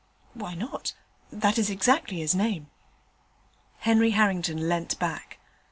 'Why 0.33 0.55
not? 0.55 0.95
that 1.31 1.59
is 1.59 1.69
exactly 1.69 2.17
his 2.17 2.33
name.' 2.33 2.71
Henry 3.81 4.09
Harrington 4.17 4.67
leant 4.67 4.97
back. 4.97 5.37